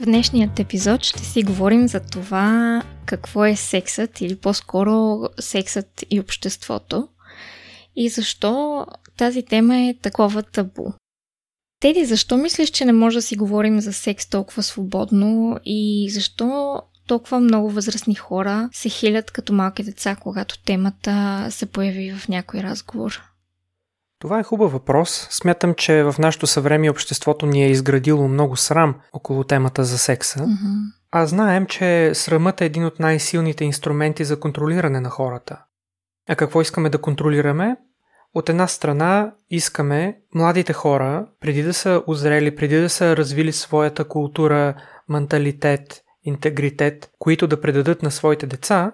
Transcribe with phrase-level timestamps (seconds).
[0.00, 6.20] В днешният епизод ще си говорим за това какво е сексът или по-скоро сексът и
[6.20, 7.08] обществото
[7.96, 10.84] и защо тази тема е такова табу.
[11.80, 16.80] Теди, защо мислиш, че не може да си говорим за секс толкова свободно и защо
[17.06, 22.60] толкова много възрастни хора се хилят като малки деца, когато темата се появи в някой
[22.60, 23.22] разговор?
[24.18, 25.28] Това е хубав въпрос.
[25.30, 30.38] Смятам, че в нашето съвремие обществото ни е изградило много срам около темата за секса.
[30.38, 30.92] Mm-hmm.
[31.10, 35.58] А знаем, че срамът е един от най-силните инструменти за контролиране на хората.
[36.28, 37.76] А какво искаме да контролираме?
[38.34, 44.04] От една страна искаме младите хора, преди да са озрели, преди да са развили своята
[44.04, 44.74] култура,
[45.08, 48.92] менталитет, интегритет, които да предадат на своите деца,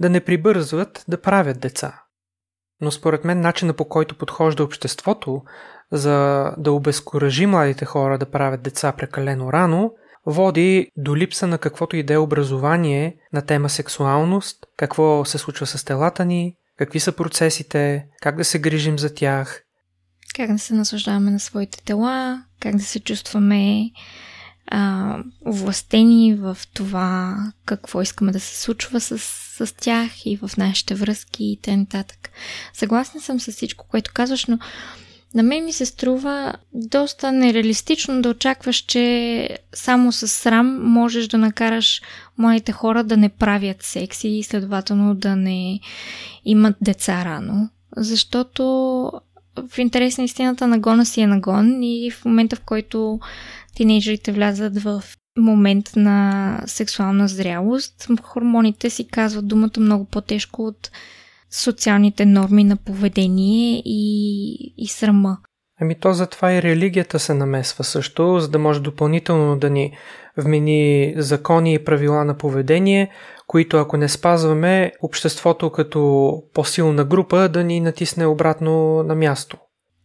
[0.00, 2.02] да не прибързват да правят деца.
[2.80, 5.42] Но според мен начина по който подхожда обществото
[5.92, 9.92] за да обезкуражи младите хора да правят деца прекалено рано,
[10.26, 15.66] води до липса на каквото и да е образование на тема сексуалност, какво се случва
[15.66, 19.62] с телата ни, какви са процесите, как да се грижим за тях.
[20.36, 23.90] Как да се наслаждаваме на своите тела, как да се чувстваме
[24.70, 30.94] а, властени в това какво искаме да се случва с, с тях и в нашите
[30.94, 32.04] връзки и т.н.
[32.72, 34.58] Съгласна съм с всичко, което казваш, но
[35.34, 41.38] на мен ми се струва доста нереалистично да очакваш, че само с срам можеш да
[41.38, 42.02] накараш
[42.38, 45.80] моите хора да не правят секси и следователно да не
[46.44, 47.68] имат деца рано.
[47.96, 48.64] Защото
[49.56, 53.20] в интерес на истината нагона си е нагон и в момента в който
[53.74, 55.02] тинейджерите влязат в
[55.38, 60.90] момент на сексуална зрялост, хормоните си казват думата много по-тежко от
[61.50, 65.38] социалните норми на поведение и, и срама.
[65.80, 69.96] Ами то затова и религията се намесва също, за да може допълнително да ни
[70.36, 73.10] вмени закони и правила на поведение,
[73.46, 79.56] които ако не спазваме, обществото като по-силна група да ни натисне обратно на място.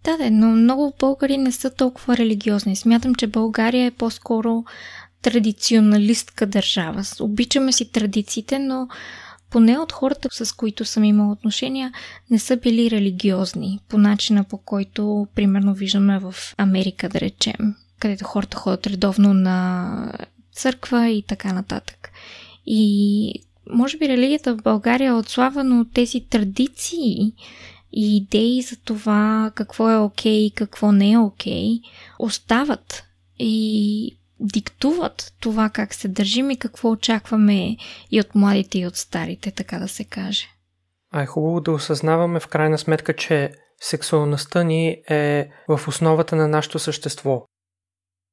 [0.05, 2.75] Да, да, но много българи не са толкова религиозни.
[2.75, 4.63] Смятам, че България е по-скоро
[5.21, 7.03] традиционалистка държава.
[7.19, 8.87] Обичаме си традициите, но
[9.49, 11.91] поне от хората, с които съм имала отношения,
[12.31, 18.25] не са били религиозни по начина по който, примерно, виждаме в Америка, да речем, където
[18.25, 20.11] хората ходят редовно на
[20.53, 22.09] църква и така нататък.
[22.65, 23.33] И
[23.69, 27.33] може би религията в България е отслабвана от тези традиции
[27.95, 31.81] и идеи за това какво е окей okay, и какво не е окей, okay,
[32.19, 33.03] остават
[33.39, 37.77] и диктуват това как се държим и какво очакваме
[38.11, 40.47] и от младите и от старите, така да се каже.
[41.13, 43.51] А е хубаво да осъзнаваме в крайна сметка, че
[43.81, 47.45] сексуалността ни е в основата на нашето същество.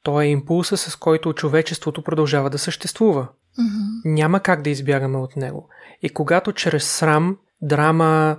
[0.04, 3.22] То е импулса, с който човечеството продължава да съществува.
[3.22, 4.00] Mm-hmm.
[4.04, 5.68] Няма как да избягаме от него.
[6.02, 8.36] И когато чрез срам, драма,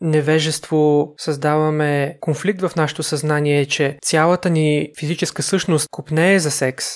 [0.00, 6.86] невежество създаваме конфликт в нашето съзнание, че цялата ни физическа същност купнее за секс,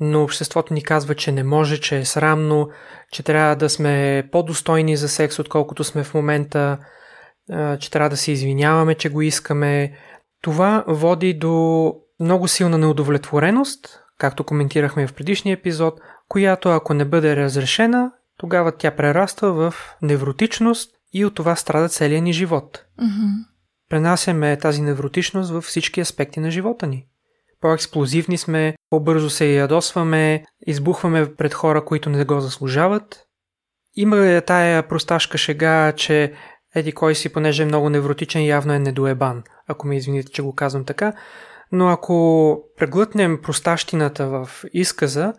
[0.00, 2.68] но обществото ни казва, че не може, че е срамно,
[3.12, 6.78] че трябва да сме по-достойни за секс, отколкото сме в момента,
[7.78, 9.92] че трябва да се извиняваме, че го искаме.
[10.42, 17.36] Това води до много силна неудовлетвореност, както коментирахме в предишния епизод, която ако не бъде
[17.36, 22.84] разрешена, тогава тя прераства в невротичност и от това страда целият ни живот.
[23.00, 23.44] Mm-hmm.
[23.90, 27.06] Пренасяме тази невротичност във всички аспекти на живота ни.
[27.60, 33.24] По-експлозивни сме, по-бързо се ядосваме, избухваме пред хора, които не го заслужават.
[33.94, 36.32] Има тая просташка шега, че
[36.74, 40.54] еди кой си, понеже е много невротичен, явно е недоебан, ако ме извините, че го
[40.54, 41.12] казвам така.
[41.72, 45.32] Но ако преглътнем простащината в изказа,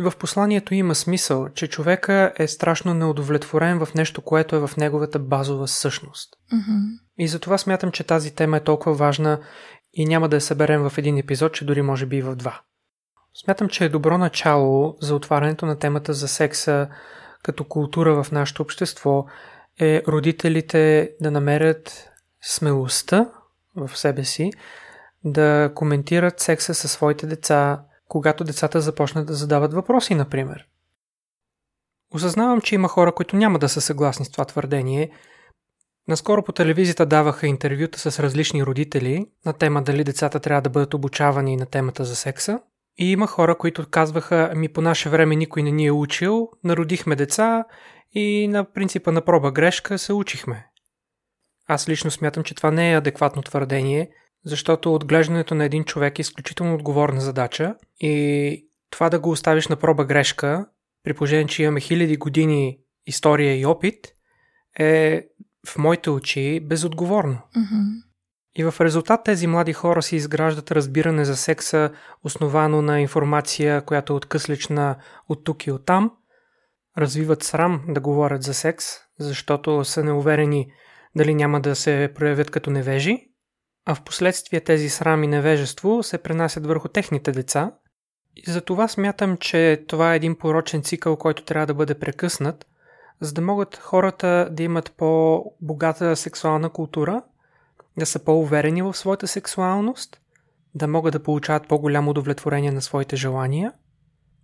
[0.00, 5.18] в посланието има смисъл, че човека е страшно неудовлетворен в нещо, което е в неговата
[5.18, 6.34] базова същност.
[6.52, 6.98] Mm-hmm.
[7.18, 9.40] И затова смятам, че тази тема е толкова важна
[9.94, 12.60] и няма да я съберем в един епизод, че дори може би и в два.
[13.44, 16.88] Смятам, че е добро начало за отварянето на темата за секса
[17.42, 19.26] като култура в нашето общество
[19.80, 22.10] е родителите да намерят
[22.42, 23.30] смелостта
[23.76, 24.52] в себе си
[25.24, 30.66] да коментират секса със своите деца, когато децата започнат да задават въпроси, например.
[32.14, 35.10] Осъзнавам, че има хора, които няма да са съгласни с това твърдение
[36.08, 40.94] Наскоро по телевизията даваха интервюта с различни родители на тема дали децата трябва да бъдат
[40.94, 42.60] обучавани на темата за секса.
[42.98, 47.16] И има хора, които казваха, ми по наше време никой не ни е учил, народихме
[47.16, 47.64] деца
[48.12, 50.66] и на принципа на проба грешка се учихме.
[51.68, 54.10] Аз лично смятам, че това не е адекватно твърдение,
[54.46, 59.76] защото отглеждането на един човек е изключително отговорна задача и това да го оставиш на
[59.76, 60.66] проба грешка,
[61.04, 64.06] при положение, че имаме хиляди години история и опит,
[64.78, 65.22] е
[65.68, 67.38] в моите очи безотговорно.
[67.56, 68.02] Mm-hmm.
[68.56, 71.90] И в резултат тези млади хора си изграждат разбиране за секса,
[72.24, 74.96] основано на информация, която е откъслична
[75.28, 76.12] от тук и от там,
[76.98, 78.86] развиват срам да говорят за секс,
[79.18, 80.72] защото са неуверени
[81.16, 83.28] дали няма да се проявят като невежи,
[83.86, 87.72] а в последствие тези срам и невежество се пренасят върху техните деца.
[88.36, 92.66] И затова смятам, че това е един порочен цикъл, който трябва да бъде прекъснат,
[93.20, 97.22] за да могат хората да имат по-богата сексуална култура,
[97.98, 100.20] да са по-уверени в своята сексуалност,
[100.74, 103.72] да могат да получават по-голямо удовлетворение на своите желания.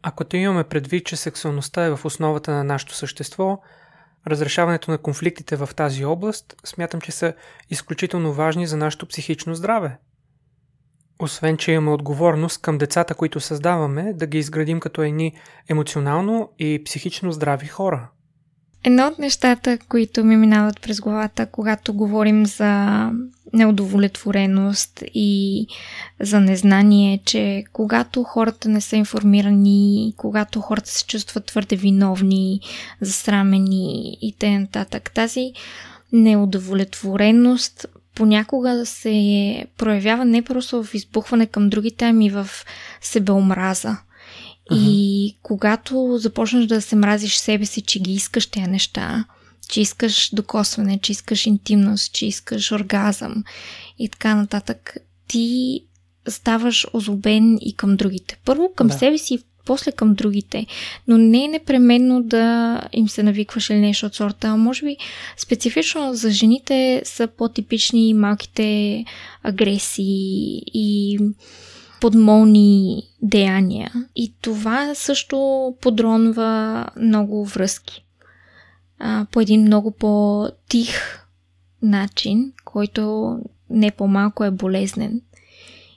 [0.03, 3.61] Ако имаме предвид, че сексуалността е в основата на нашето същество,
[4.27, 7.35] разрешаването на конфликтите в тази област смятам, че са
[7.71, 9.99] изключително важни за нашето психично здраве.
[11.19, 15.35] Освен, че имаме отговорност към децата, които създаваме, да ги изградим като едни
[15.69, 18.09] емоционално и психично здрави хора.
[18.85, 23.11] Едно от нещата, които ми минават през главата, когато говорим за
[23.53, 25.67] неудовлетвореност и
[26.21, 32.61] за незнание, че когато хората не са информирани, когато хората се чувстват твърде виновни,
[33.01, 34.87] засрамени и т.н.
[35.15, 35.53] тази
[36.13, 42.49] неудовлетвореност понякога се проявява не просто в избухване към другите, ами в
[43.01, 43.97] себеомраза.
[44.71, 49.25] И когато започнеш да се мразиш себе си, че ги искаш тези неща,
[49.69, 53.45] че искаш докосване, че искаш интимност, че искаш оргазъм
[53.99, 54.97] и така нататък,
[55.29, 55.81] ти
[56.29, 58.39] ставаш озлобен и към другите.
[58.45, 58.93] Първо към да.
[58.95, 60.67] себе си, после към другите.
[61.09, 64.49] Но не е непременно да им се навикваш или нещо от сорта.
[64.49, 64.97] А може би
[65.37, 69.05] специфично за жените са по-типични малките
[69.43, 71.19] агресии и
[72.03, 73.93] подмолни деяния.
[74.17, 78.05] И това също подронва много връзки.
[78.99, 81.25] А, по един много по-тих
[81.83, 83.37] начин, който
[83.71, 85.21] не по-малко е болезнен.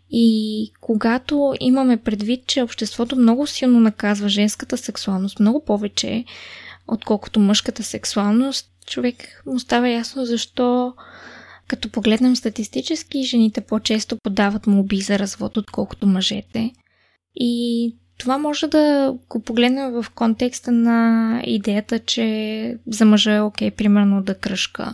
[0.10, 6.26] И когато имаме предвид, че обществото много силно наказва женската сексуалност, много повече,
[6.88, 10.94] отколкото мъжката сексуалност, човек му става ясно защо
[11.68, 16.72] като погледнем статистически, жените по-често подават молби за развод, отколкото мъжете.
[17.36, 23.72] И това може да го погледнем в контекста на идеята, че за мъжа е окей,
[23.72, 24.94] примерно да кръшка,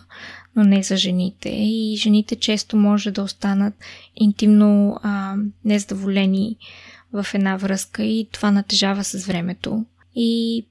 [0.55, 1.49] но не за жените.
[1.49, 3.73] И жените често може да останат
[4.15, 5.35] интимно а,
[5.65, 6.57] незадоволени
[7.13, 9.85] в една връзка и това натежава с времето.
[10.15, 10.65] И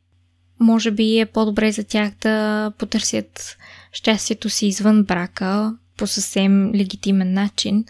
[0.60, 3.56] може би е по-добре за тях да потърсят
[3.92, 7.84] щастието си извън брака, по съвсем легитимен начин,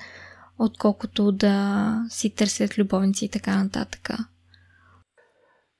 [0.59, 4.11] отколкото да си търсят любовници и така нататък.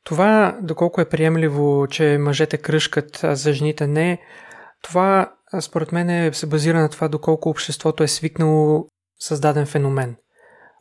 [0.05, 4.21] Това, доколко е приемливо, че мъжете кръшкат, а за жените не,
[4.83, 8.87] това според мен е, се базира на това доколко обществото е свикнало
[9.19, 10.17] създаден феномен.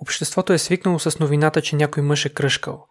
[0.01, 2.85] Обществото е свикнало с новината, че някой мъж е кръшкал.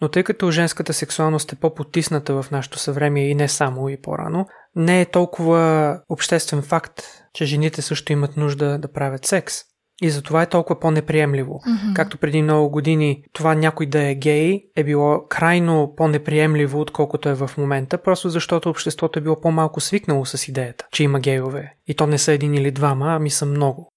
[0.00, 4.46] Но тъй като женската сексуалност е по-потисната в нашето съвремие и не само и по-рано,
[4.76, 9.54] не е толкова обществен факт, че жените също имат нужда да правят секс.
[10.02, 11.60] И затова е толкова по-неприемливо.
[11.66, 11.94] Mm-hmm.
[11.94, 17.34] Както преди много години това някой да е гей е било крайно по-неприемливо, отколкото е
[17.34, 21.74] в момента, просто защото обществото е било по-малко свикнало с идеята, че има гейове.
[21.86, 23.88] И то не са един или двама, ами са много.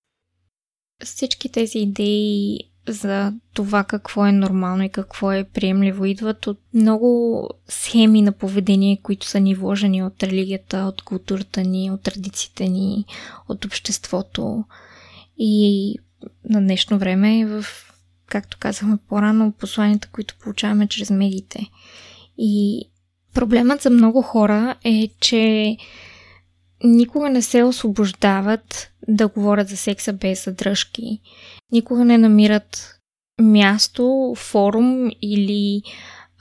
[1.04, 7.50] Всички тези идеи за това какво е нормално и какво е приемливо идват от много
[7.68, 13.06] схеми на поведение, които са ни вложени от религията, от културата ни, от традициите ни,
[13.50, 14.64] от обществото.
[15.38, 15.96] И
[16.50, 17.66] на днешно време в,
[18.28, 21.66] както казахме по-рано, посланията, които получаваме чрез медиите.
[22.38, 22.84] И
[23.34, 25.78] проблемът за много хора е, че
[26.84, 31.20] никога не се освобождават да говорят за секса без задръжки.
[31.72, 33.00] Никога не намират
[33.42, 35.82] място, форум или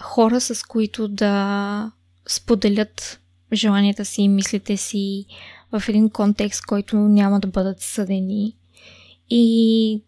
[0.01, 1.93] хора, с които да
[2.29, 3.21] споделят
[3.53, 5.27] желанията си и мислите си
[5.73, 8.57] в един контекст, който няма да бъдат съдени.
[9.31, 10.03] И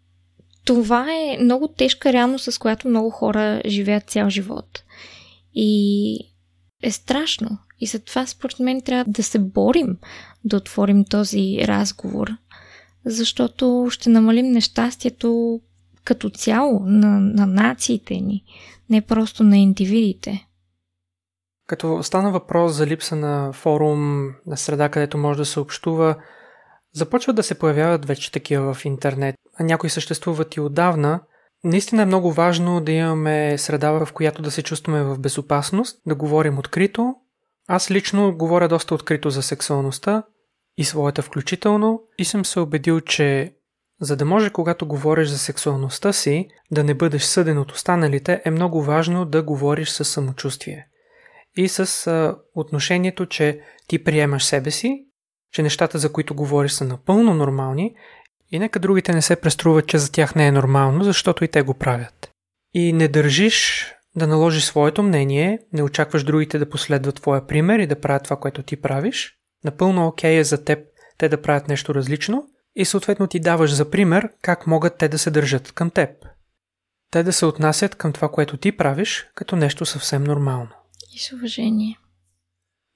[0.64, 4.84] това е много тежка реалност, с която много хора живеят цял живот.
[5.54, 6.18] И
[6.82, 7.58] е страшно.
[7.80, 9.98] И затова, според мен, трябва да се борим
[10.44, 12.30] да отворим този разговор,
[13.08, 15.60] защото ще намалим нещастието
[16.04, 18.44] като цяло на, на нациите ни,
[18.90, 20.46] не просто на индивидите.
[21.66, 26.16] Като стана въпрос за липса на форум, на среда, където може да се общува,
[26.94, 31.20] започват да се появяват вече такива в интернет, а някои съществуват и отдавна.
[31.64, 36.14] Наистина е много важно да имаме среда, в която да се чувстваме в безопасност, да
[36.14, 37.14] говорим открито.
[37.68, 40.22] Аз лично говоря доста открито за сексуалността
[40.78, 43.54] и своята включително и съм се убедил, че
[44.00, 48.50] за да може, когато говориш за сексуалността си, да не бъдеш съден от останалите, е
[48.50, 50.86] много важно да говориш със самочувствие.
[51.56, 55.04] И с а, отношението, че ти приемаш себе си,
[55.52, 57.94] че нещата, за които говориш, са напълно нормални
[58.50, 61.62] и нека другите не се преструват, че за тях не е нормално, защото и те
[61.62, 62.30] го правят.
[62.74, 67.86] И не държиш да наложиш своето мнение, не очакваш другите да последват твоя пример и
[67.86, 69.37] да правят това, което ти правиш.
[69.64, 70.78] Напълно окей е за теб
[71.18, 72.48] те да правят нещо различно–
[72.78, 76.10] и съответно ти даваш за пример как могат те да се държат към теб.
[77.10, 80.68] Те да се отнасят към това, което ти правиш, като нещо съвсем нормално.
[81.14, 81.98] И с уважение.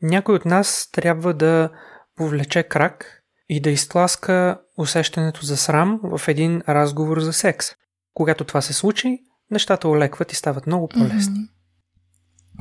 [0.02, 1.70] Някой от нас трябва да
[2.16, 7.66] повлече крак и да изтласка усещането за срам в един разговор за секс.
[8.14, 9.18] Когато това се случи,
[9.50, 11.34] нещата олекват и стават много по-лесни.
[11.34, 11.48] Mm-hmm.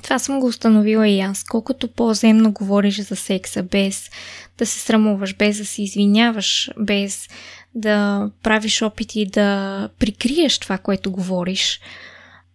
[0.04, 1.44] Това съм го установила и аз.
[1.44, 4.10] Колкото по-земно говориш за секса, без
[4.58, 7.28] да се срамуваш, без да се извиняваш, без
[7.76, 11.82] да правиш опити да прикриеш това, което говориш,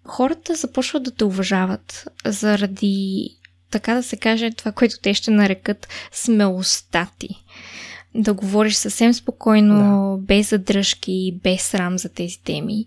[0.05, 3.31] хората започват да те уважават заради,
[3.71, 7.29] така да се каже, това, което те ще нарекат смелостта ти.
[8.15, 10.23] Да говориш съвсем спокойно, да.
[10.23, 12.87] без задръжки, без срам за тези теми.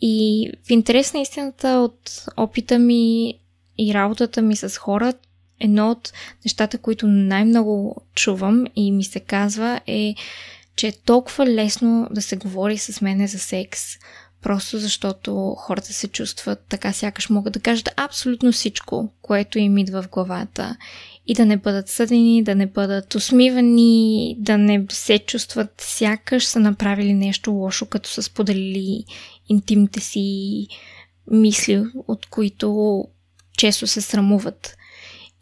[0.00, 3.34] И в интерес на истината от опита ми
[3.78, 5.12] и работата ми с хора,
[5.60, 6.12] едно от
[6.44, 10.14] нещата, които най-много чувам и ми се казва е,
[10.76, 13.82] че е толкова лесно да се говори с мене за секс,
[14.42, 20.02] просто защото хората се чувстват така, сякаш могат да кажат абсолютно всичко, което им идва
[20.02, 20.76] в главата.
[21.26, 26.60] И да не бъдат съдени, да не бъдат усмивани, да не се чувстват сякаш са
[26.60, 29.04] направили нещо лошо, като са споделили
[29.48, 30.66] интимните си
[31.30, 33.04] мисли, от които
[33.58, 34.76] често се срамуват.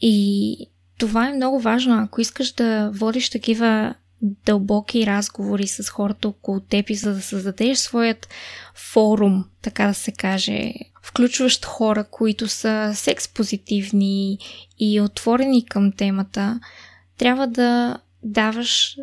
[0.00, 0.56] И
[0.98, 2.02] това е много важно.
[2.02, 7.78] Ако искаш да водиш такива дълбоки разговори с хората около теб и за да създадеш
[7.78, 8.28] своят
[8.74, 14.38] форум, така да се каже, включващ хора, които са секс позитивни
[14.78, 16.60] и отворени към темата,
[17.18, 18.96] трябва да даваш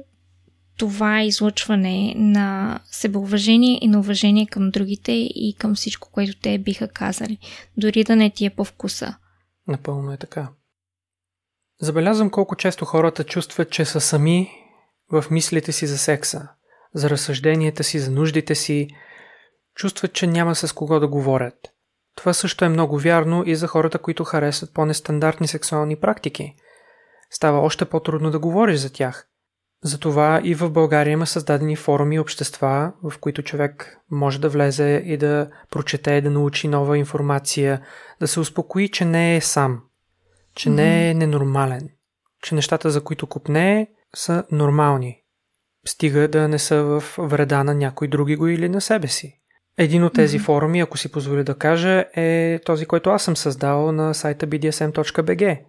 [0.78, 6.88] това излъчване на себеуважение и на уважение към другите и към всичко, което те биха
[6.88, 7.38] казали,
[7.78, 9.16] дори да не ти е по вкуса.
[9.68, 10.50] Напълно е така.
[11.82, 14.50] Забелязвам колко често хората чувстват, че са сами
[15.12, 16.48] в мислите си за секса,
[16.94, 18.88] за разсъжденията си, за нуждите си,
[19.76, 21.56] чувстват, че няма с кого да говорят.
[22.16, 26.56] Това също е много вярно и за хората, които харесват по-нестандартни сексуални практики.
[27.32, 29.28] Става още по-трудно да говориш за тях–
[29.84, 35.04] затова и в България има създадени форуми и общества, в които човек може да влезе
[35.06, 37.82] и да прочете, да научи нова информация,
[38.20, 39.82] да се успокои, че не е сам,
[40.56, 40.74] че mm-hmm.
[40.74, 41.90] не е ненормален,
[42.44, 45.20] че нещата, за които купне, са нормални.
[45.86, 49.40] Стига да не са в вреда на някой други го или на себе си.
[49.78, 50.44] Един от тези mm-hmm.
[50.44, 55.60] форуми, ако си позволя да кажа, е този, който аз съм създал на сайта bdsm.bg.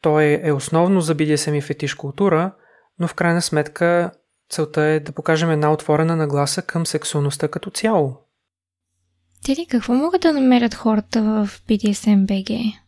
[0.00, 2.52] Той е основно за BDSM и фетиш култура–
[3.00, 4.10] но в крайна сметка
[4.50, 8.16] целта е да покажем една отворена нагласа към сексуалността като цяло.
[9.44, 12.78] Теди, какво могат да намерят хората в BDSM-BG?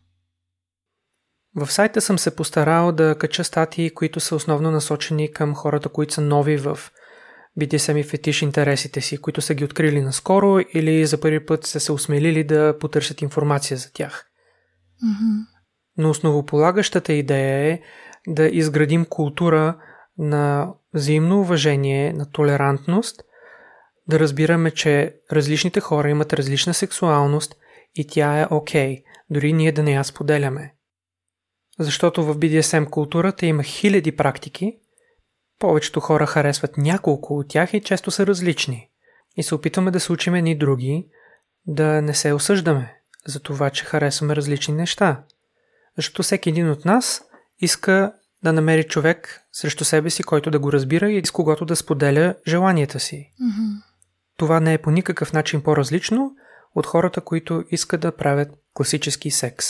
[1.55, 6.13] В сайта съм се постарал да кача статии, които са основно насочени към хората, които
[6.13, 6.79] са нови в
[7.59, 11.79] BDSM и фетиш интересите си, които са ги открили наскоро или за първи път са
[11.79, 14.27] се осмелили да потърсят информация за тях.
[15.05, 15.45] Mm-hmm.
[15.97, 17.81] Но основополагащата идея е
[18.27, 19.77] да изградим култура,
[20.17, 23.23] на взаимно уважение, на толерантност,
[24.07, 27.55] да разбираме, че различните хора имат различна сексуалност
[27.95, 30.75] и тя е окей, okay, дори ние да не я споделяме.
[31.79, 34.77] Защото в BDSM културата има хиляди практики,
[35.59, 38.89] повечето хора харесват няколко от тях и често са различни.
[39.37, 41.07] И се опитваме да се учим едни други,
[41.65, 45.23] да не се осъждаме за това, че харесваме различни неща.
[45.97, 47.23] Защото всеки един от нас
[47.59, 51.75] иска да намери човек срещу себе си, който да го разбира и с когото да
[51.75, 53.33] споделя желанията си.
[53.41, 53.83] Mm-hmm.
[54.37, 56.31] Това не е по никакъв начин по-различно
[56.75, 59.65] от хората, които искат да правят класически секс.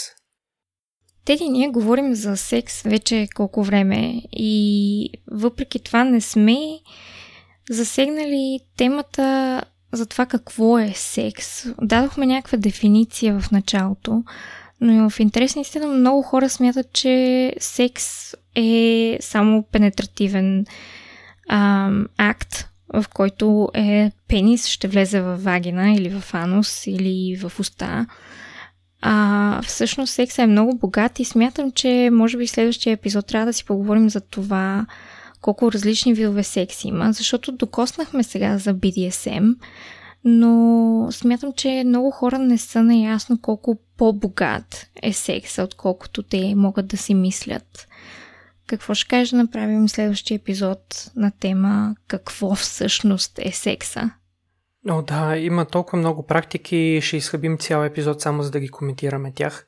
[1.26, 6.58] Теди, ние говорим за секс вече колко време и въпреки това не сме
[7.70, 9.64] засегнали темата
[9.94, 11.66] за това какво е секс.
[11.82, 14.24] Дадохме някаква дефиниция в началото,
[14.82, 20.66] но в интерес на истина много хора смятат, че секс е само пенетративен
[21.50, 27.60] ам, акт, в който е пенис ще влезе в вагина или в анус или в
[27.60, 28.06] уста.
[29.02, 33.54] А, всъщност секса е много богат и смятам, че може би следващия епизод трябва да
[33.54, 34.86] си поговорим за това
[35.42, 39.56] колко различни видове секс има, защото докоснахме сега за BDSM,
[40.24, 46.88] но смятам, че много хора не са наясно колко по-богат е секса, отколкото те могат
[46.88, 47.88] да си мислят.
[48.68, 54.12] Какво ще кажеш да направим следващия епизод на тема какво всъщност е секса?
[54.90, 59.32] О, да, има толкова много практики ще изхъбим цял епизод само за да ги коментираме
[59.36, 59.68] тях.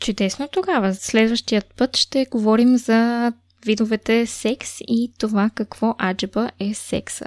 [0.00, 0.94] Чудесно тогава.
[0.94, 3.32] Следващият път ще говорим за
[3.66, 7.26] видовете секс и това какво аджеба е секса.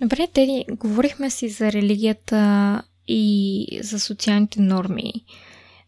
[0.00, 5.12] Добре, Теди, говорихме си за религията и за социалните норми,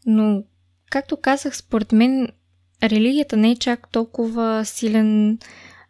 [0.07, 0.43] но,
[0.91, 2.29] както казах, според мен
[2.83, 5.39] религията не е чак толкова силен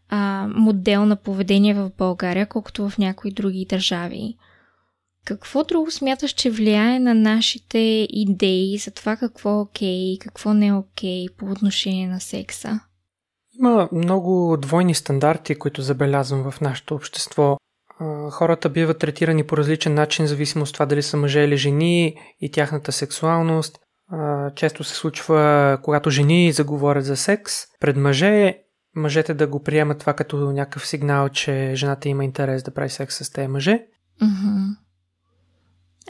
[0.09, 4.37] а, модел на поведение в България, колкото в някои други държави.
[5.25, 10.55] Какво друго смяташ, че влияе на нашите идеи за това какво е окей и какво
[10.55, 12.81] не е окей по отношение на секса?
[13.59, 17.57] Има много двойни стандарти, които забелязвам в нашето общество.
[18.31, 22.51] Хората биват третирани по различен начин, зависимо от това дали са мъже или жени и
[22.51, 23.79] тяхната сексуалност.
[24.55, 28.59] Често се случва, когато жени заговорят за секс пред мъже,
[28.97, 33.25] мъжете да го приемат това като някакъв сигнал, че жената има интерес да прави секс
[33.25, 33.87] с тези мъже.
[34.23, 34.88] Mm-hmm.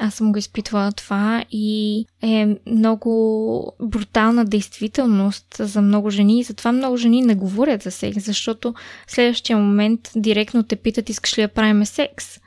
[0.00, 6.73] Аз съм го изпитвала това и е много брутална действителност за много жени и затова
[6.73, 8.75] много жени не говорят за секс, защото
[9.07, 12.38] в следващия момент директно те питат искаш ли да правим секс.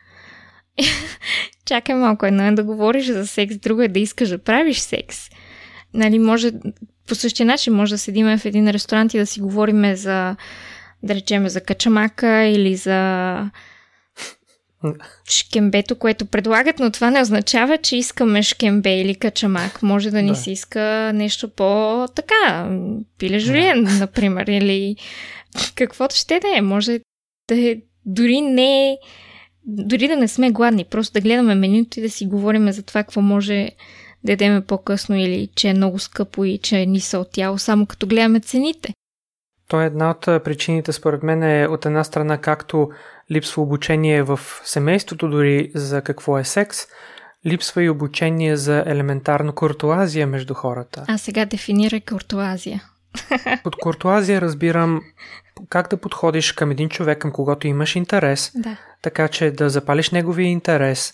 [1.65, 5.29] Чакай малко, едно е да говориш за секс, друго е да искаш да правиш секс.
[5.93, 6.51] Нали, може
[7.07, 10.35] по същия начин може да седим в един ресторант и да си говориме за,
[11.03, 13.49] да речеме, за качамака или за
[15.29, 19.83] шкембето, което предлагат, но това не означава, че искаме шкембе или качамак.
[19.83, 20.35] Може да ни да.
[20.35, 22.69] се иска нещо по-така,
[23.17, 23.91] пиле жулиен, да.
[23.91, 24.95] например, или
[25.75, 26.61] каквото ще да е.
[26.61, 26.99] Може
[27.49, 28.97] да е дори не
[29.65, 33.03] дори да не сме гладни, просто да гледаме менюто и да си говорим за това,
[33.03, 33.69] какво може
[34.23, 37.85] да ядеме по-късно или че е много скъпо и че ни са от тяло, само
[37.85, 38.93] като гледаме цените.
[39.71, 42.89] То е една от причините, според мен, е от една страна както
[43.31, 46.77] липсва обучение в семейството дори за какво е секс,
[47.45, 51.05] липсва и обучение за елементарно куртуазия между хората.
[51.07, 52.83] А сега дефинирай куртуазия.
[53.63, 55.01] Под куртуазия разбирам
[55.69, 58.77] как да подходиш към един човек, към когото имаш интерес, да.
[59.01, 61.13] така че да запалиш неговия интерес,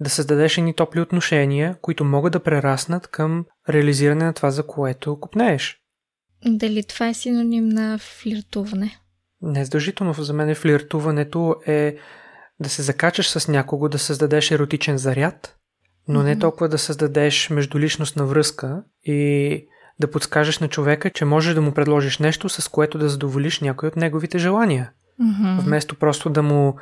[0.00, 5.20] да създадеш едни топли отношения, които могат да прераснат към реализиране на това, за което
[5.20, 5.79] купнееш.
[6.46, 8.98] Дали това е синоним на флиртуване?
[9.42, 11.96] Не задължително за мен флиртуването е
[12.60, 15.56] да се закачаш с някого, да създадеш еротичен заряд,
[16.08, 16.24] но mm-hmm.
[16.24, 19.66] не толкова да създадеш междуличностна връзка и
[20.00, 23.88] да подскажеш на човека, че можеш да му предложиш нещо, с което да задоволиш някой
[23.88, 24.92] от неговите желания.
[25.20, 25.60] Mm-hmm.
[25.60, 26.76] Вместо просто да му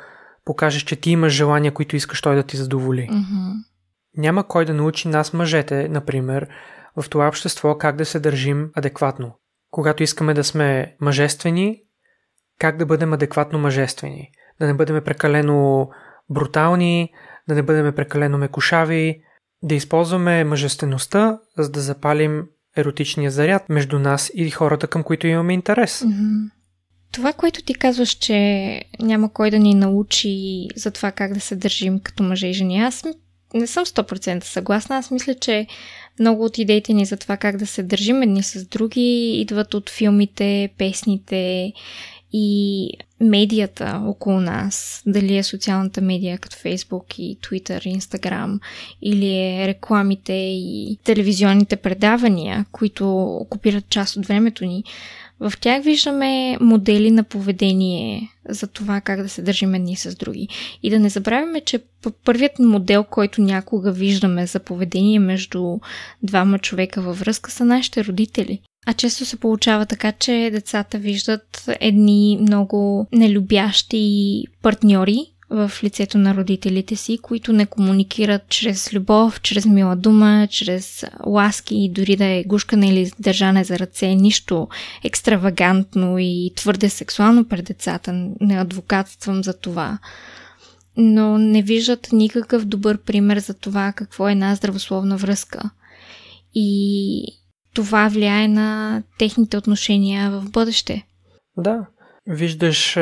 [0.45, 3.09] покажеш, че ти имаш желания, които искаш той да ти задоволи.
[3.11, 3.53] Mm-hmm.
[4.17, 6.47] Няма кой да научи нас мъжете, например,
[7.01, 9.38] в това общество как да се държим адекватно.
[9.71, 11.81] Когато искаме да сме мъжествени,
[12.59, 14.31] как да бъдем адекватно мъжествени.
[14.59, 15.89] Да не бъдем прекалено
[16.29, 17.13] брутални,
[17.47, 19.21] да не бъдем прекалено мекушави,
[19.63, 22.43] да използваме мъжествеността, за да запалим
[22.77, 26.05] еротичния заряд между нас и хората, към които имаме интерес.
[27.11, 31.55] Това, което ти казваш, че няма кой да ни научи за това как да се
[31.55, 33.03] държим като мъже и жени, аз
[33.53, 34.97] не съм 100% съгласна.
[34.97, 35.67] Аз мисля, че
[36.19, 39.89] много от идеите ни за това как да се държим едни с други идват от
[39.89, 41.73] филмите, песните
[42.33, 42.89] и
[43.21, 48.59] медията около нас, дали е социалната медия като Фейсбук и Twitter, Instagram,
[49.01, 54.83] или е рекламите и телевизионните предавания, които окупират част от времето ни,
[55.39, 60.47] в тях виждаме модели на поведение за това как да се държим едни с други.
[60.83, 61.79] И да не забравяме, че
[62.25, 65.79] първият модел, който някога виждаме за поведение между
[66.23, 68.59] двама човека във връзка са нашите родители.
[68.85, 76.35] А често се получава така, че децата виждат едни много нелюбящи партньори в лицето на
[76.35, 82.25] родителите си, които не комуникират чрез любов, чрез мила дума, чрез ласки и дори да
[82.25, 84.67] е гушкане или държане за ръце, нищо
[85.03, 88.13] екстравагантно и твърде сексуално пред децата.
[88.41, 89.99] Не адвокатствам за това.
[90.97, 95.69] Но не виждат никакъв добър пример за това какво е една здравословна връзка.
[96.53, 97.23] И
[97.73, 101.05] това влияе на техните отношения в бъдеще.
[101.57, 101.85] Да.
[102.27, 102.93] Виждаш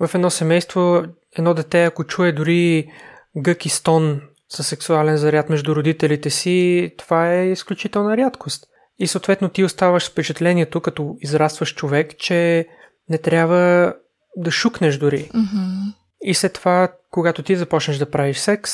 [0.00, 1.02] в едно семейство
[1.38, 2.92] едно дете, ако чуе дори
[3.36, 8.64] гък и стон със сексуален заряд между родителите си, това е изключителна рядкост.
[8.98, 12.66] И съответно ти оставаш с впечатлението, като израстваш човек, че
[13.08, 13.94] не трябва
[14.36, 15.30] да шукнеш дори.
[15.34, 15.94] Mm-hmm.
[16.22, 18.72] И след това, когато ти започнеш да правиш секс,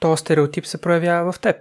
[0.00, 1.56] този стереотип се проявява в теб.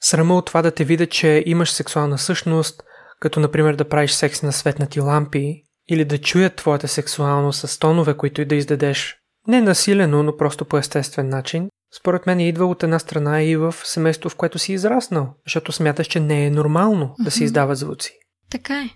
[0.00, 2.82] Срама от това да те видя, че имаш сексуална същност,
[3.20, 8.16] като например да правиш секс на светнати лампи, или да чуят твоята сексуалност с тонове,
[8.16, 9.19] които и да издадеш.
[9.48, 11.68] Не насилено, но просто по естествен начин.
[12.00, 16.06] Според мен идва от една страна и в семейство, в което си израснал, защото смяташ,
[16.06, 17.24] че не е нормално mm-hmm.
[17.24, 18.12] да се издават звуци.
[18.50, 18.88] Така е.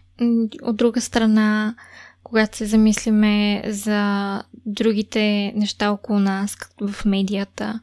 [0.63, 1.75] От друга страна,
[2.23, 7.81] когато се замислиме за другите неща около нас, в медията,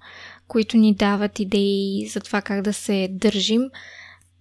[0.47, 3.61] които ни дават идеи за това как да се държим,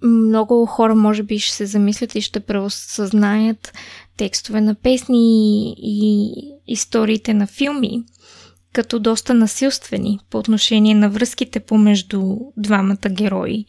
[0.02, 3.72] много хора може би ще се замислят и ще преосъзнаят
[4.16, 6.32] текстове на песни и
[6.66, 8.04] историите на филми,
[8.72, 13.64] като доста насилствени по отношение на връзките помежду двамата герои.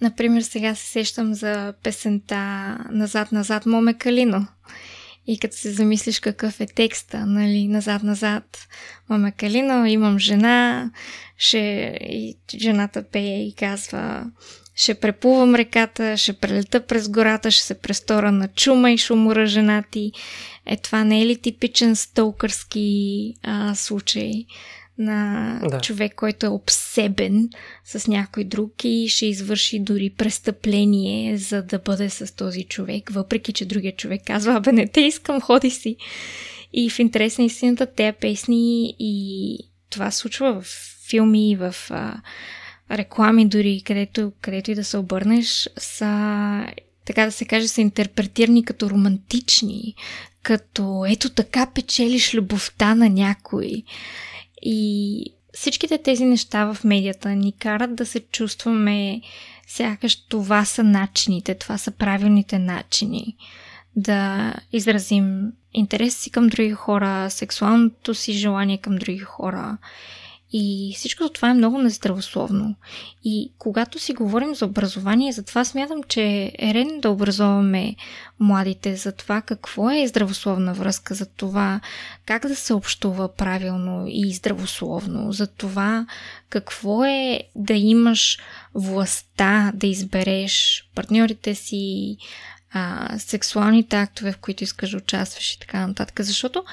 [0.00, 2.36] Например, сега се сещам за песента
[2.90, 4.46] Назад-назад Моме Калино.
[5.26, 8.58] И като се замислиш какъв е текста, нали, назад-назад,
[9.08, 10.90] Моме Калино, имам жена,
[11.36, 11.58] ще...
[12.00, 14.26] и жената пее и казва
[14.76, 19.84] ще преплувам реката, ще прелета през гората, ще се престора на чума и шумора жена
[19.90, 20.12] ти.
[20.66, 24.32] Е, това не е ли типичен стълкърски а, случай
[24.98, 25.80] на да.
[25.80, 27.48] човек, който е обсебен
[27.84, 33.52] с някой друг и ще извърши дори престъпление, за да бъде с този човек, въпреки
[33.52, 35.96] че другия човек казва, абе не те искам, ходи си.
[36.72, 39.58] И в интерес на истината, тези песни и
[39.90, 40.66] това случва в
[41.08, 42.20] филми, в а,
[42.90, 46.66] реклами дори, където, където и да се обърнеш, са,
[47.04, 49.94] така да се каже, са интерпретирани като романтични,
[50.42, 53.82] като ето така печелиш любовта на някой.
[54.62, 59.20] И всичките тези неща в медията ни карат да се чувстваме
[59.66, 63.36] сякаш това са начините, това са правилните начини
[63.96, 69.78] да изразим интерес си към други хора, сексуалното си желание към други хора
[70.52, 72.74] и всичко това е много нездравословно.
[73.24, 77.96] И когато си говорим за образование, затова смятам, че е редно да образоваме
[78.40, 81.80] младите за това какво е здравословна връзка, за това
[82.26, 86.06] как да се общува правилно и здравословно, за това
[86.48, 88.38] какво е да имаш
[88.74, 92.16] властта да избереш партньорите си,
[92.72, 96.20] а, сексуалните актове, в които искаш да участваш и така нататък.
[96.22, 96.64] Защото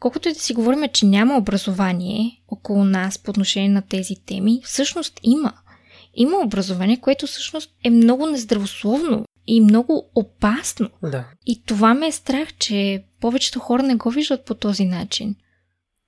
[0.00, 4.60] Колкото и да си говорим, че няма образование около нас по отношение на тези теми,
[4.64, 5.52] всъщност има.
[6.14, 10.90] Има образование, което всъщност е много нездравословно и много опасно.
[11.02, 11.24] Да.
[11.46, 15.36] И това ме е страх, че повечето хора не го виждат по този начин.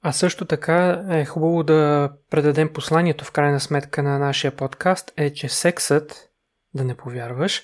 [0.03, 5.33] А също така е хубаво да предадем посланието в крайна сметка на нашия подкаст е,
[5.33, 6.29] че сексът,
[6.75, 7.63] да не повярваш,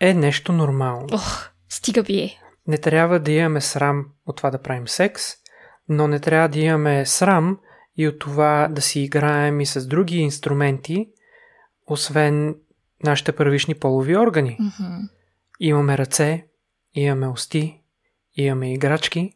[0.00, 1.06] е нещо нормално.
[1.12, 2.38] Ох, стига бие.
[2.66, 5.41] Не трябва да имаме срам от това да правим секс,
[5.88, 7.58] но не трябва да имаме срам
[7.96, 11.08] и от това да си играем и с други инструменти,
[11.86, 12.56] освен
[13.04, 14.58] нашите първични полови органи.
[14.60, 15.08] Mm-hmm.
[15.60, 16.46] Имаме ръце,
[16.94, 17.82] имаме усти,
[18.34, 19.32] имаме играчки.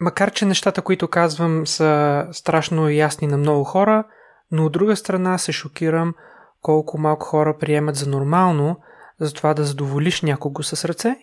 [0.00, 4.04] Макар, че нещата, които казвам, са страшно ясни на много хора,
[4.50, 6.14] но от друга страна се шокирам
[6.60, 8.80] колко малко хора приемат за нормално
[9.20, 11.16] за това да задоволиш някого с ръце.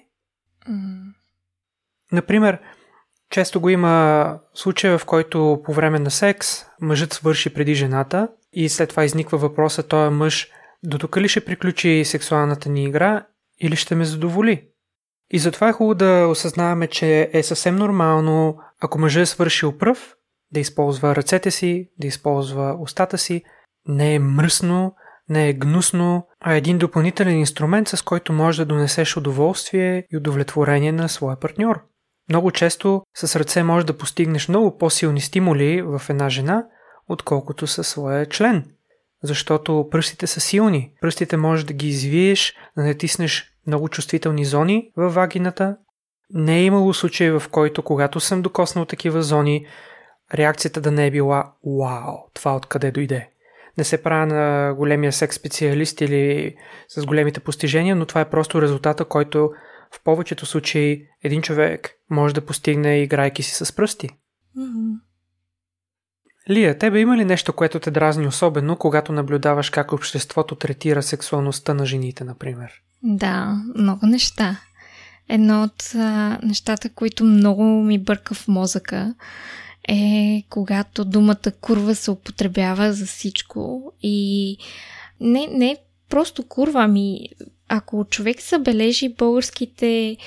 [0.70, 1.14] Mm.
[2.12, 2.60] Например,
[3.32, 6.48] често го има случая, в който по време на секс
[6.82, 10.52] мъжът свърши преди жената и след това изниква въпроса, този мъж
[10.84, 13.26] до тук ли ще приключи сексуалната ни игра
[13.60, 14.68] или ще ме задоволи?
[15.34, 20.16] И затова е хубаво да осъзнаваме, че е съвсем нормално, ако мъжът е свършил пръв,
[20.52, 23.44] да използва ръцете си, да използва устата си.
[23.88, 24.96] Не е мръсно,
[25.30, 30.18] не е гнусно, а е един допълнителен инструмент, с който можеш да донесеш удоволствие и
[30.18, 31.91] удовлетворение на своя партньор.
[32.32, 36.66] Много често с ръце можеш да постигнеш много по-силни стимули в една жена,
[37.10, 38.66] отколкото със своя член.
[39.24, 40.92] Защото пръстите са силни.
[41.02, 45.78] Пръстите можеш да ги извиеш, да натиснеш много чувствителни зони във вагината.
[46.30, 49.66] Не е имало случай, в който когато съм докоснал такива зони,
[50.34, 53.30] реакцията да не е била «Вау, това откъде дойде».
[53.78, 56.56] Не се правя на големия секс специалист или
[56.88, 59.52] с големите постижения, но това е просто резултата, който
[59.92, 64.10] в повечето случаи един човек може да постигне играйки си с пръсти.
[64.58, 64.96] Mm-hmm.
[66.50, 71.74] Лия, тебе има ли нещо, което те дразни особено, когато наблюдаваш как обществото третира сексуалността
[71.74, 72.72] на жените, например?
[73.04, 74.60] Да, много неща.
[75.30, 79.16] Едно от а, нещата, които много ми бърка в мозъка,
[79.88, 84.58] е когато думата курва се употребява за всичко и
[85.20, 85.78] не, не
[86.10, 87.30] просто курва, ами
[87.68, 90.18] ако човек забележи българските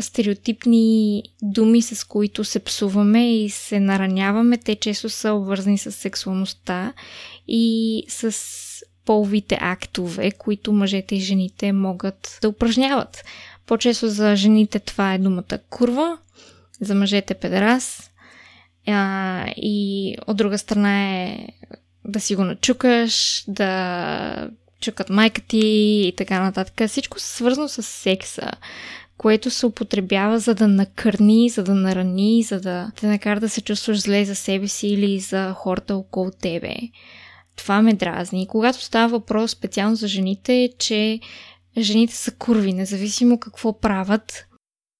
[0.00, 6.92] стереотипни думи, с които се псуваме и се нараняваме, те често са обвързани с сексуалността
[7.48, 8.36] и с
[9.04, 13.24] половите актове, които мъжете и жените могат да упражняват.
[13.66, 16.18] По-често за жените това е думата курва,
[16.80, 18.10] за мъжете педерас,
[18.86, 21.48] а, и от друга страна е
[22.04, 24.50] да си го начукаш, да
[24.80, 25.58] чукат майка ти
[26.08, 26.88] и така нататък.
[26.88, 28.50] Всичко свързано с секса,
[29.18, 33.60] което се употребява за да накърни, за да нарани, за да те накара да се
[33.60, 36.74] чувстваш зле за себе си или за хората около тебе.
[37.56, 38.42] Това ме дразни.
[38.42, 41.20] И когато става въпрос специално за жените, че
[41.78, 44.46] жените са курви, независимо какво правят,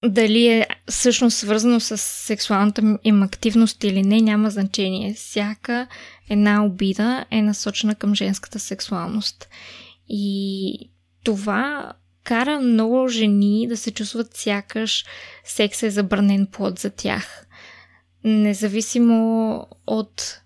[0.04, 5.14] дали е всъщност свързано с сексуалната им активност или не, няма значение.
[5.14, 5.86] Всяка
[6.30, 9.48] една обида е насочена към женската сексуалност.
[10.08, 10.90] И
[11.24, 11.92] това
[12.24, 15.04] кара много жени да се чувстват сякаш
[15.44, 17.46] секс е забранен плод за тях.
[18.24, 20.40] Независимо от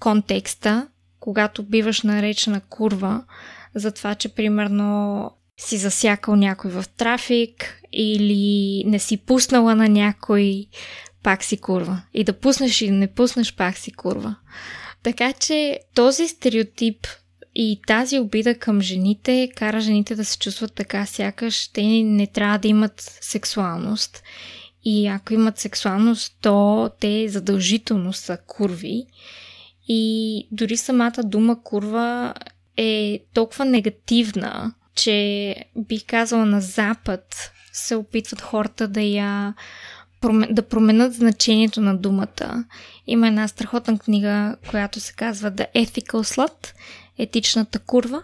[0.00, 0.88] контекста,
[1.20, 3.24] когато биваш наречена курва,
[3.74, 10.66] за това, че примерно си засякал някой в трафик или не си пуснала на някой,
[11.22, 12.02] пак си курва.
[12.14, 14.36] И да пуснеш и да не пуснеш, пак си курва.
[15.02, 17.06] Така че този стереотип
[17.54, 22.58] и тази обида към жените кара жените да се чувстват така, сякаш те не трябва
[22.58, 24.22] да имат сексуалност.
[24.84, 29.06] И ако имат сексуалност, то те задължително са курви.
[29.88, 32.34] И дори самата дума курва
[32.76, 39.54] е толкова негативна, че бих казала на Запад се опитват хората да я
[40.50, 42.64] да променят значението на думата.
[43.06, 46.72] Има една страхотна книга, която се казва The Ethical Slut,
[47.18, 48.22] етичната курва,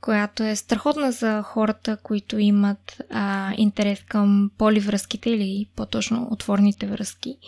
[0.00, 7.38] която е страхотна за хората, които имат а, интерес към поливръзките или по-точно отворните връзки,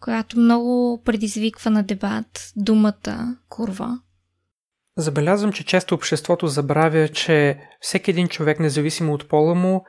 [0.00, 3.98] която много предизвиква на дебат думата курва.
[4.96, 9.84] Забелязвам, че често обществото забравя, че всеки един човек, независимо от пола му,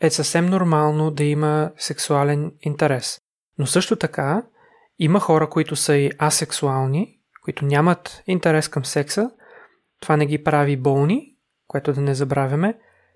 [0.00, 3.20] е съвсем нормално да има сексуален интерес.
[3.58, 4.42] Но също така
[4.98, 9.30] има хора, които са и асексуални, които нямат интерес към секса.
[10.00, 11.34] Това не ги прави болни,
[11.66, 12.74] което да не забравяме.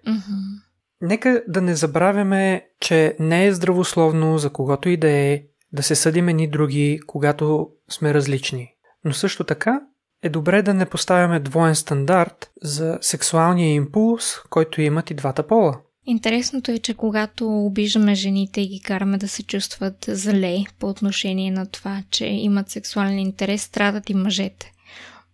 [0.09, 0.63] Mm-hmm.
[1.01, 5.43] Нека да не забравяме, че не е здравословно за когото и да е
[5.73, 8.75] да се съдим ни други, когато сме различни.
[9.05, 9.81] Но също така
[10.23, 15.81] е добре да не поставяме двоен стандарт за сексуалния импулс, който имат и двата пола.
[16.07, 21.51] Интересното е, че когато обиждаме жените и ги караме да се чувстват зле по отношение
[21.51, 24.72] на това, че имат сексуален интерес, страдат и мъжете.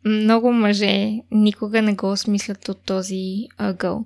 [0.09, 4.05] Много мъже никога не го осмислят от този ъгъл,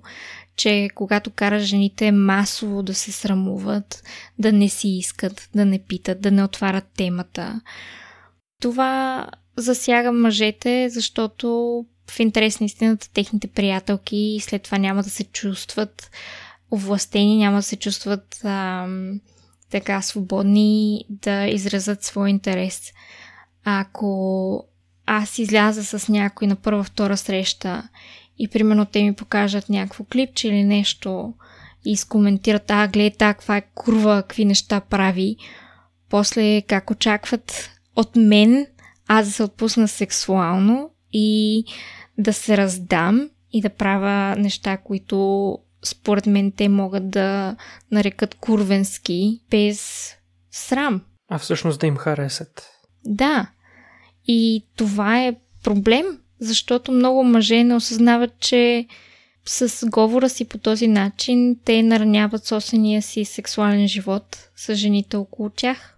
[0.55, 4.03] че когато кара жените масово да се срамуват,
[4.39, 7.61] да не си искат, да не питат, да не отварят темата,
[8.61, 11.47] това засяга мъжете, защото
[12.11, 16.11] в интерес на истината техните приятелки след това няма да се чувстват
[16.71, 18.87] овластени, няма да се чувстват а,
[19.69, 22.91] така свободни да изразят свой интерес.
[23.63, 24.63] Ако
[25.05, 27.89] аз изляза с някой на първа-втора среща
[28.39, 31.33] и примерно те ми покажат някакво клипче или нещо
[31.85, 35.35] и изкоментират, а, гледай, каква е курва, какви неща прави,
[36.09, 38.67] после как очакват от мен
[39.07, 41.63] аз да се отпусна сексуално и
[42.17, 47.55] да се раздам и да правя неща, които според мен те могат да
[47.91, 50.09] нарекат курвенски без
[50.51, 51.01] срам.
[51.29, 52.69] А всъщност да им харесат.
[53.05, 53.47] Да.
[54.27, 56.05] И това е проблем,
[56.39, 58.87] защото много мъже не осъзнават, че
[59.45, 65.49] с говора си по този начин те нараняват собствения си сексуален живот с жените около
[65.49, 65.97] тях.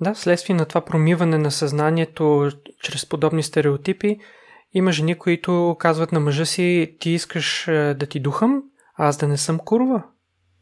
[0.00, 2.50] Да, вследствие на това промиване на съзнанието
[2.82, 4.18] чрез подобни стереотипи,
[4.74, 8.62] има жени, които казват на мъжа си, ти искаш е, да ти духам,
[8.98, 10.02] а аз да не съм курва.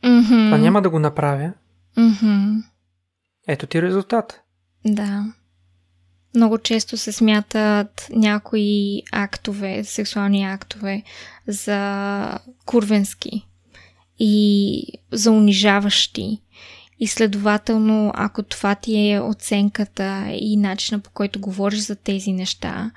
[0.05, 0.47] Mm-hmm.
[0.47, 1.53] Това няма да го направя.
[1.99, 2.63] Mm-hmm.
[3.49, 4.41] Ето ти резултат.
[4.85, 5.25] Да.
[6.35, 11.03] Много често се смятат някои актове, сексуални актове
[11.47, 13.47] за курвенски
[14.19, 16.41] и за унижаващи.
[17.01, 22.91] И следователно, ако това ти е оценката и начина по който говориш за тези неща,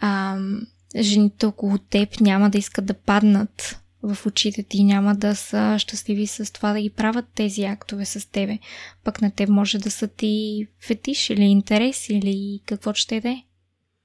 [0.00, 0.60] ам,
[1.00, 6.26] жените около теб няма да искат да паднат в очите ти, няма да са щастливи
[6.26, 8.58] с това да ги правят тези актове с тебе.
[9.04, 13.36] Пък на теб може да са ти фетиш или интерес или какво ще да е.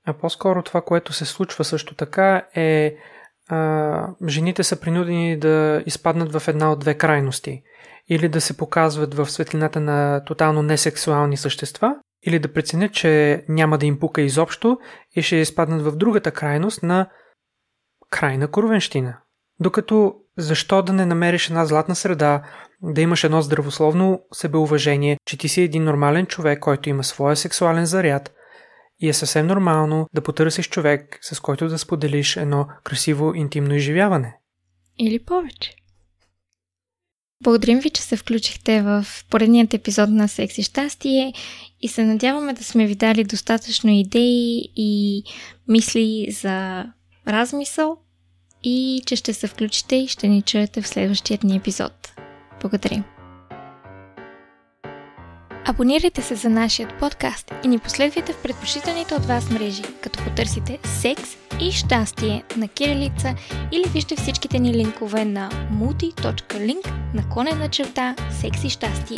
[0.05, 2.95] А по-скоро това, което се случва също така е
[3.49, 7.61] а, жените са принудени да изпаднат в една от две крайности.
[8.09, 11.95] Или да се показват в светлината на тотално несексуални същества,
[12.27, 14.77] или да преценят, че няма да им пука изобщо
[15.15, 17.09] и ще изпаднат в другата крайност на
[18.09, 19.17] крайна курвенщина.
[19.59, 22.43] Докато защо да не намериш една златна среда,
[22.81, 27.85] да имаш едно здравословно себеуважение, че ти си един нормален човек, който има своя сексуален
[27.85, 28.33] заряд
[28.99, 34.37] и е съвсем нормално да потърсиш човек, с който да споделиш едно красиво интимно изживяване.
[34.99, 35.75] Или повече.
[37.43, 41.33] Благодарим ви, че се включихте в поредният епизод на Секси щастие
[41.81, 45.23] и се надяваме да сме ви дали достатъчно идеи и
[45.67, 46.85] мисли за
[47.27, 47.97] размисъл
[48.63, 52.13] и че ще се включите и ще ни чуете в следващия ни епизод.
[52.61, 53.03] Благодарим!
[55.69, 60.79] Абонирайте се за нашия подкаст и ни последвайте в предпочитаните от вас мрежи, като потърсите
[60.83, 63.35] секс и щастие на кирилица
[63.71, 69.17] или вижте всичките ни линкове на multi.link на конена черта секс и щастие.